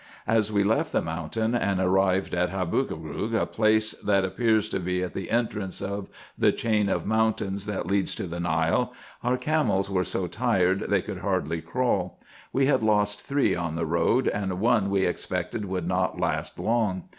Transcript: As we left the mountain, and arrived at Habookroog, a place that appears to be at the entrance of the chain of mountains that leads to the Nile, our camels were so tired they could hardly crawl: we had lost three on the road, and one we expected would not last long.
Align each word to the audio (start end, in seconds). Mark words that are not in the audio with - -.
As 0.25 0.51
we 0.51 0.63
left 0.63 0.93
the 0.93 1.01
mountain, 1.03 1.53
and 1.53 1.79
arrived 1.79 2.33
at 2.33 2.49
Habookroog, 2.49 3.35
a 3.35 3.45
place 3.45 3.91
that 4.03 4.25
appears 4.25 4.67
to 4.69 4.79
be 4.79 5.03
at 5.03 5.13
the 5.13 5.29
entrance 5.29 5.79
of 5.79 6.09
the 6.35 6.51
chain 6.51 6.89
of 6.89 7.05
mountains 7.05 7.67
that 7.67 7.85
leads 7.85 8.15
to 8.15 8.23
the 8.25 8.39
Nile, 8.39 8.93
our 9.23 9.37
camels 9.37 9.91
were 9.91 10.03
so 10.03 10.25
tired 10.25 10.85
they 10.89 11.03
could 11.03 11.19
hardly 11.19 11.61
crawl: 11.61 12.19
we 12.51 12.65
had 12.65 12.81
lost 12.81 13.21
three 13.21 13.53
on 13.53 13.75
the 13.75 13.85
road, 13.85 14.27
and 14.27 14.59
one 14.59 14.89
we 14.89 15.05
expected 15.05 15.65
would 15.65 15.87
not 15.87 16.19
last 16.19 16.57
long. 16.57 17.03